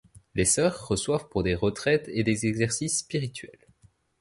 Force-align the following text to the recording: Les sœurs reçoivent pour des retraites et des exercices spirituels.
Les 0.33 0.45
sœurs 0.45 0.87
reçoivent 0.87 1.29
pour 1.29 1.43
des 1.43 1.53
retraites 1.53 2.09
et 2.11 2.23
des 2.23 2.47
exercices 2.47 2.97
spirituels. 3.01 3.67